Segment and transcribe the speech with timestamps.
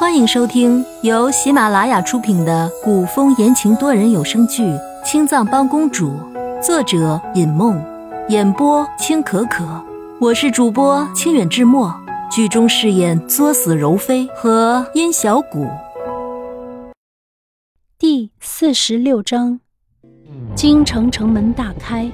[0.00, 4.62] 欢迎收听由喜马拉雅出品的古风言情多人有声剧
[5.04, 6.12] 《青藏帮公主》，
[6.62, 7.78] 作者尹梦，
[8.30, 9.62] 演播青可可。
[10.18, 11.94] 我是主播清远志墨，
[12.30, 15.68] 剧中饰演作死柔妃和殷小谷。
[17.98, 19.60] 第四十六章，
[20.54, 22.10] 京城城门大开，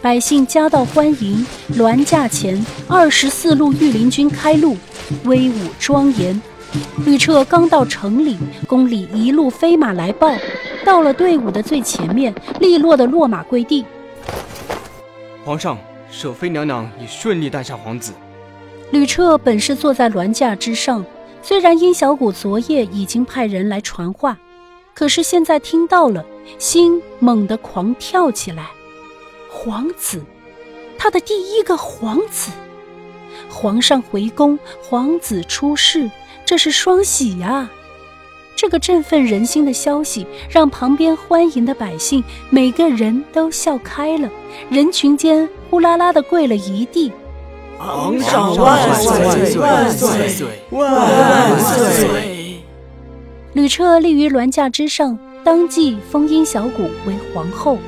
[0.00, 4.76] 百姓夹道欢迎，銮驾前二十四路御林军开路。
[5.24, 6.40] 威武庄严，
[7.04, 10.32] 吕彻刚到城里，宫里一路飞马来报，
[10.84, 13.84] 到了队伍的最前面，利落的落马跪地。
[15.44, 15.76] 皇上，
[16.12, 18.12] 舍妃娘娘已顺利诞下皇子。
[18.92, 21.04] 吕彻本是坐在銮驾之上，
[21.42, 24.38] 虽然殷小谷昨夜已经派人来传话，
[24.94, 26.24] 可是现在听到了，
[26.56, 28.68] 心猛地狂跳起来。
[29.48, 30.22] 皇子，
[30.98, 32.50] 他的第一个皇子。
[33.48, 36.10] 皇上回宫，皇子出世，
[36.44, 37.70] 这是双喜呀！
[38.54, 44.28] 这个振奋人心的消息，让旁边欢迎的百姓每个人都笑开了，
[44.68, 47.12] 人群间呼啦啦的跪了一地。
[47.78, 52.60] 皇上万岁万岁万岁！
[53.52, 57.78] 吕彻立于銮驾之上，当即封殷小谷为皇后，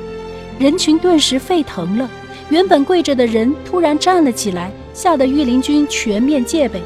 [0.60, 2.08] 人群顿时沸腾了。
[2.50, 4.70] 原本跪着的人突然站了起来。
[4.92, 6.82] 吓得御林军全面戒备，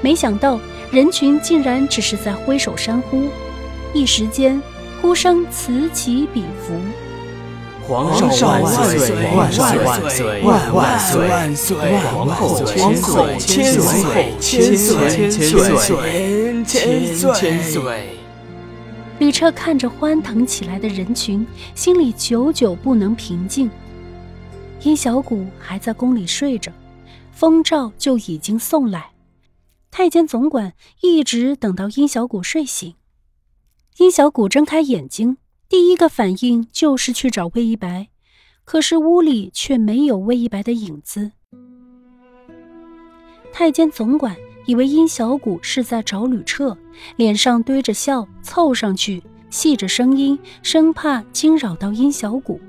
[0.00, 0.58] 没想到
[0.90, 3.24] 人群竟然只是在挥手山呼，
[3.92, 4.62] 一时间
[5.02, 6.72] 呼声此起彼伏。
[7.86, 11.76] 皇上万岁万岁万岁万万岁万岁！
[12.12, 18.17] 皇后千岁千岁千岁千岁千千岁！
[19.18, 23.68] 吕彻看着欢腾起来的人群，心里久久不能平静。
[24.82, 26.72] 殷小谷还在宫里睡着。
[27.32, 29.12] 封诏就已经送来，
[29.92, 32.96] 太监总管一直等到殷小谷睡醒。
[33.98, 35.36] 殷小谷睁开眼睛，
[35.68, 38.08] 第一个反应就是去找魏一白，
[38.64, 41.30] 可是屋里却没有魏一白的影子。
[43.52, 44.36] 太监总管
[44.68, 46.76] 以为殷小谷是在找吕彻，
[47.16, 52.60] 脸上堆着笑，凑上去，细着声音，生怕惊扰到殷小谷。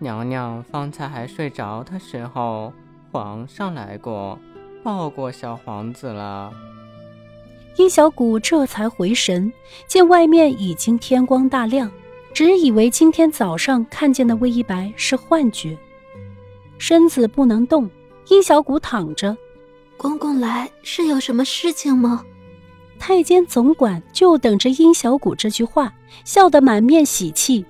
[0.00, 2.72] 娘娘方才还睡着的时候。
[3.12, 4.36] 皇上来过，
[4.82, 6.52] 抱过小皇子了。
[7.76, 9.52] 殷小谷这才回神，
[9.86, 11.88] 见外面已经天光大亮，
[12.32, 15.78] 只以为今天早上看见的魏一白是幻觉，
[16.78, 17.88] 身子不能动。
[18.28, 19.36] 殷小谷躺着，
[20.00, 22.24] 公公来是有什么事情吗？
[22.98, 25.92] 太监总管就等着殷小谷这句话，
[26.24, 27.66] 笑得满面喜气。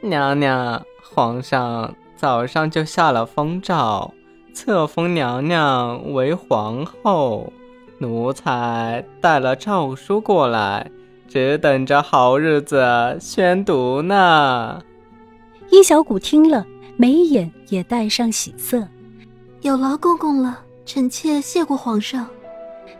[0.00, 4.12] 娘娘，皇上早上就下了封诏。
[4.52, 7.52] 册封娘娘为皇后，
[7.98, 10.90] 奴才带了诏书过来，
[11.28, 14.82] 只等着好日子宣读呢。
[15.70, 16.66] 殷小谷听了，
[16.96, 18.88] 眉眼也带上喜色。
[19.60, 22.26] 有劳公公了，臣妾谢过皇上。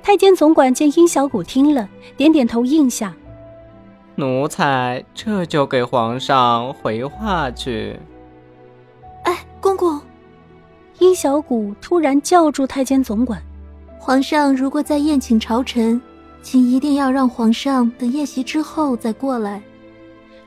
[0.03, 1.89] 太监总管见殷小谷听了，
[2.19, 3.17] 点点头应下。
[4.15, 7.99] 奴才这就给皇上回话去。
[9.25, 9.99] 哎，公公。
[10.99, 13.43] 殷小谷突然叫住太监总管
[13.99, 15.99] ：“皇上如果在宴请朝臣，
[16.43, 19.63] 请一定要让皇上等宴席之后再过来。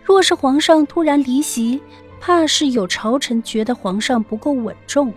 [0.04, 1.82] 若是皇上突然离席，
[2.20, 5.12] 怕是有朝臣觉得皇上不够稳重。”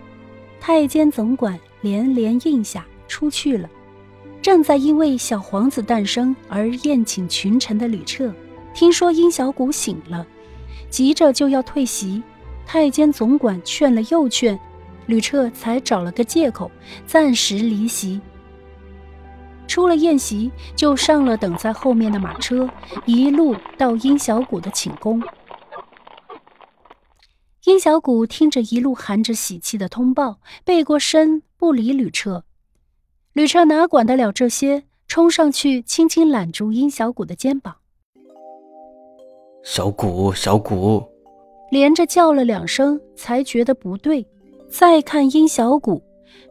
[0.58, 3.68] 太监总管连连应下，出去了。
[4.40, 8.34] 正在因为小皇子诞生而宴请群臣的吕彻，
[8.74, 10.26] 听说殷小谷醒了，
[10.88, 12.22] 急着就要退席。
[12.66, 14.58] 太监总管劝了又劝。
[15.06, 16.70] 吕彻才找了个借口，
[17.06, 18.18] 暂时离席。
[19.68, 22.70] 出了宴席，就上了等在后面的马车，
[23.04, 25.22] 一路到殷小谷的寝宫。
[27.64, 32.44] 殷小谷听着一路含着喜气的通报，背过身不理吕彻。
[33.32, 37.76] 吕彻哪管得了这些，冲上去轻轻揽住殷小谷的肩膀。
[39.64, 41.02] 小谷，小谷，
[41.70, 44.26] 连着叫了两声，才觉得不对。
[44.68, 46.02] 再看殷小谷，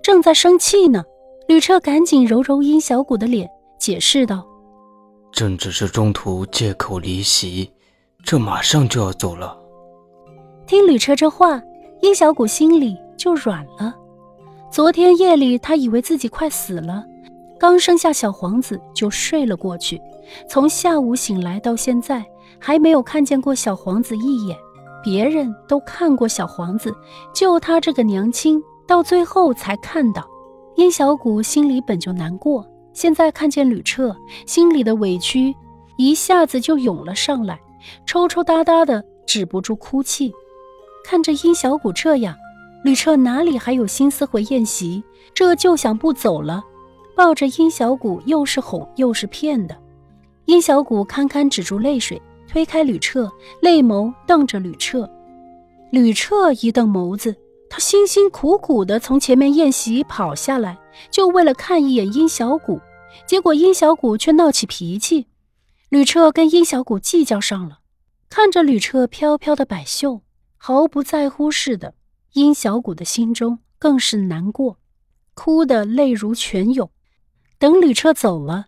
[0.01, 1.03] 正在生气呢。
[1.47, 3.47] 吕彻赶紧揉揉殷小谷的脸，
[3.77, 4.43] 解释道
[5.31, 7.71] ：“朕只是中途借口离席，
[8.23, 9.55] 这马上就要走了。”
[10.65, 11.61] 听吕彻这话，
[12.01, 13.99] 殷小谷心里就软了。
[14.73, 17.05] 昨天夜里，他以为自己快死了，
[17.59, 20.01] 刚生下小皇子就睡了过去。
[20.49, 22.25] 从下午醒来到现在，
[22.57, 24.57] 还没有看见过小皇子一眼。
[25.03, 26.91] 别人都看过小皇子，
[27.35, 30.27] 就他这个娘亲到最后才看到。
[30.75, 34.15] 殷小谷心里本就难过，现在看见吕彻，
[34.47, 35.53] 心里的委屈
[35.97, 37.59] 一下子就涌了上来，
[38.07, 40.33] 抽抽搭搭的止不住哭泣。
[41.05, 42.35] 看着殷小谷这样，
[42.83, 45.03] 吕彻哪里还有心思回宴席？
[45.33, 46.63] 这就想不走了，
[47.15, 49.75] 抱着殷小谷又是哄又是骗的。
[50.45, 53.31] 殷小谷堪堪止住泪水，推开吕彻，
[53.62, 55.09] 泪眸瞪着吕彻。
[55.91, 57.35] 吕彻一瞪眸子，
[57.69, 60.77] 他辛辛苦苦的从前面宴席跑下来。
[61.09, 62.79] 就为了看一眼殷小谷，
[63.25, 65.25] 结果殷小谷却闹起脾气，
[65.89, 67.79] 吕彻跟殷小谷计较上了。
[68.29, 70.21] 看着吕彻飘飘的摆袖，
[70.57, 71.95] 毫不在乎似的，
[72.33, 74.80] 殷小谷的心中更是难过，
[75.35, 76.89] 哭得泪如泉涌。
[77.59, 78.65] 等吕彻走了，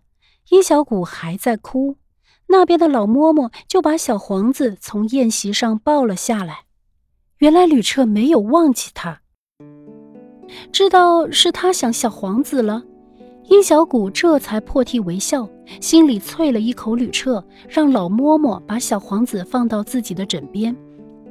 [0.50, 1.96] 殷小谷还在哭，
[2.46, 6.66] 那边的老嬷嬷就把小皇子从宴席上抱了下来。
[7.38, 9.20] 原来吕彻没有忘记他。
[10.70, 12.84] 知道是他想小皇子了，
[13.48, 20.74] 殷小谷这才破涕为笑，心里啐了一口吕彻，让老嬷嬷把小皇子放到自己的枕边，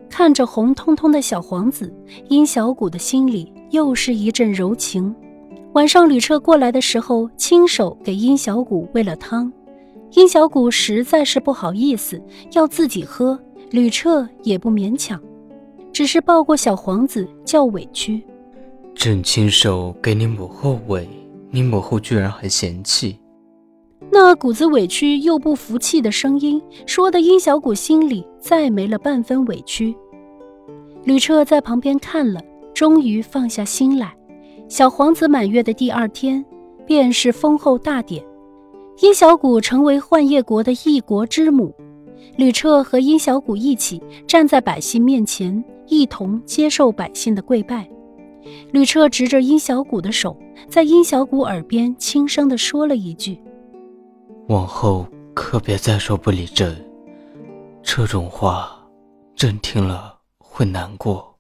[0.10, 1.94] 看着红彤彤的小皇子，
[2.30, 5.14] 殷小谷的心里又是一阵柔情。
[5.74, 9.52] 晚上吕彻过来的时候，亲手给殷小谷喂了汤，
[10.12, 12.22] 殷小谷实在是不好意思
[12.54, 13.38] 要自己喝，
[13.72, 15.22] 吕彻也不勉强，
[15.92, 18.24] 只是抱过小皇子叫委屈。
[18.94, 21.06] 朕亲手给你母后喂，
[21.52, 23.20] 你母后居然还嫌弃。
[24.12, 29.96] 那股子委屈又不服气的声音，说的殷小谷心里再没了半分委屈。
[31.04, 32.42] 吕彻在旁边看了，
[32.74, 34.16] 终于放下心来。
[34.68, 36.44] 小皇子满月的第二天，
[36.86, 38.24] 便是封后大典，
[39.02, 41.74] 殷小谷成为幻夜国的一国之母。
[42.38, 47.88] 吕彻和殷小谷一起站在百姓面前，一同接受百姓的跪拜。
[48.72, 50.36] 吕彻执着殷小谷的手，
[50.68, 53.38] 在殷小谷耳边轻声地说了一句
[54.48, 56.76] ：“往后可别再说不理朕，
[57.82, 58.78] 这种话，
[59.36, 61.38] 朕听了会难过。”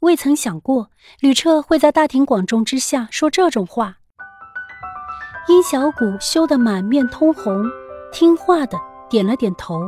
[0.00, 0.90] 未曾想过
[1.20, 3.98] 吕彻会在大庭广众之下说这种话。
[5.48, 7.64] 殷小谷羞得满面通红，
[8.12, 8.78] 听话的
[9.08, 9.80] 点了点头。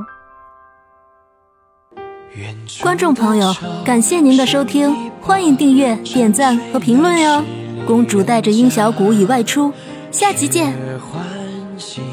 [2.82, 3.54] 观众朋友，
[3.84, 7.44] 感谢您的收听，欢迎订阅、点赞和评论哟！
[7.86, 9.72] 公主带着殷小谷已外出，
[10.10, 10.74] 下集见。
[11.82, 12.11] 心。